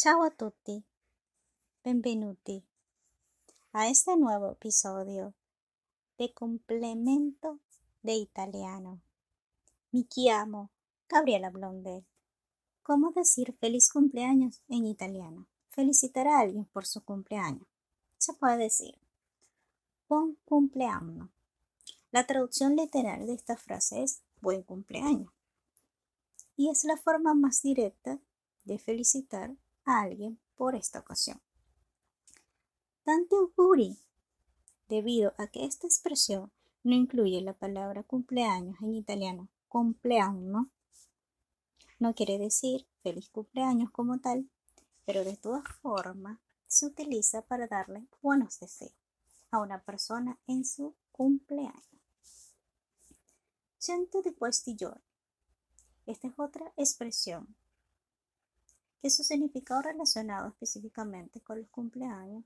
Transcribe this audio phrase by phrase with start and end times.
[0.00, 0.80] Ciao a tutti,
[1.82, 2.62] benvenuti
[3.72, 5.34] a este nuevo episodio
[6.16, 7.58] de Complemento
[8.02, 9.00] de Italiano.
[9.90, 10.70] Mi chiamo
[11.08, 12.04] Gabriela Blonde.
[12.84, 15.48] ¿Cómo decir feliz cumpleaños en italiano?
[15.70, 17.66] Felicitar a alguien por su cumpleaños.
[18.18, 18.96] Se puede decir
[20.08, 21.28] Buon cumpleaños.
[22.12, 25.32] La traducción literal de esta frase es buen cumpleaños.
[26.56, 28.20] Y es la forma más directa
[28.64, 29.56] de felicitar
[29.88, 31.40] alguien por esta ocasión.
[33.04, 33.98] Tanti auguri,
[34.88, 36.52] debido a que esta expresión
[36.82, 40.66] no incluye la palabra cumpleaños en italiano, cumpleaños,
[41.98, 44.48] no quiere decir feliz cumpleaños como tal,
[45.04, 48.92] pero de todas formas se utiliza para darle buenos deseos
[49.50, 51.82] a una persona en su cumpleaños.
[53.78, 54.76] Cento de questi
[56.06, 57.56] Esta es otra expresión
[59.00, 62.44] que su significado relacionado específicamente con los cumpleaños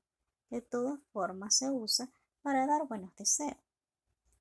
[0.51, 2.11] de todas formas se usa
[2.43, 3.57] para dar buenos deseos.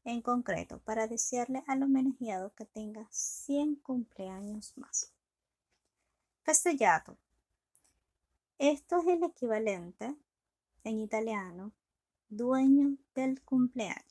[0.04, 5.14] En concreto, para desearle al homenajeado que tenga 100 cumpleaños más.
[6.44, 7.18] Festellato.
[8.58, 10.16] Esto es el equivalente
[10.84, 11.72] en italiano
[12.30, 14.06] dueño del cumpleaños.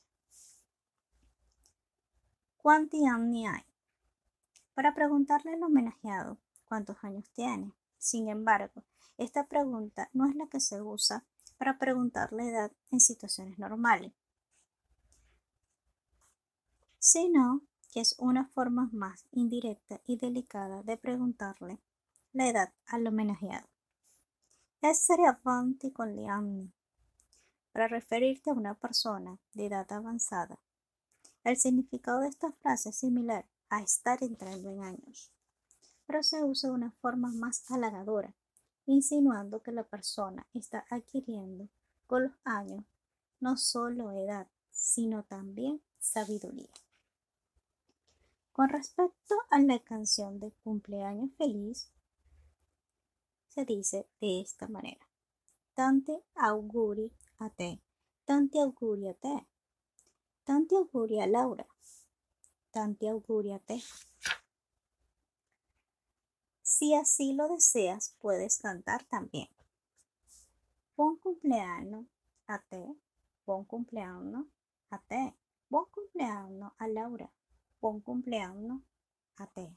[2.57, 3.65] ¿Cuántos años hay?
[4.73, 7.73] Para preguntarle al homenajeado cuántos años tiene.
[8.01, 8.83] Sin embargo,
[9.19, 11.23] esta pregunta no es la que se usa
[11.59, 14.11] para preguntar la edad en situaciones normales,
[16.97, 17.61] sino
[17.93, 21.79] que es una forma más indirecta y delicada de preguntarle
[22.33, 23.69] la edad al homenajeado.
[24.81, 26.73] Essere avanti con gli anni.
[27.71, 30.57] Para referirte a una persona de edad avanzada.
[31.43, 35.31] El significado de esta frase es similar a estar entrando en años
[36.11, 38.35] pero se usa de una forma más halagadora,
[38.85, 41.69] insinuando que la persona está adquiriendo
[42.05, 42.83] con los años
[43.39, 46.67] no solo edad, sino también sabiduría.
[48.51, 51.89] Con respecto a la canción de cumpleaños feliz,
[53.47, 55.07] se dice de esta manera.
[55.75, 57.81] Tante auguri a te,
[58.25, 59.47] tante auguri a te,
[60.43, 61.67] tante auguri a Laura,
[62.69, 63.81] tante auguri a te.
[66.71, 69.49] Si así lo deseas, puedes cantar también.
[70.95, 72.05] Buen cumpleaños
[72.47, 72.95] a te,
[73.45, 74.45] buen cumpleaños
[74.89, 75.35] a te,
[75.67, 77.29] buen cumpleaños a Laura,
[77.81, 78.79] buen cumpleaños
[79.35, 79.69] a te.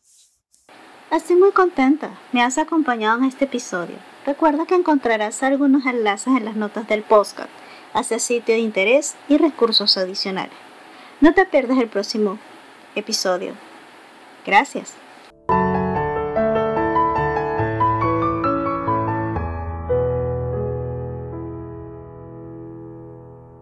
[1.10, 3.96] Estoy muy contenta, me has acompañado en este episodio.
[4.24, 7.50] Recuerda que encontrarás algunos enlaces en las notas del podcast
[7.92, 10.56] hacia sitio de interés y recursos adicionales.
[11.20, 12.38] No te pierdas el próximo
[12.94, 13.54] episodio.
[14.46, 15.03] Gracias.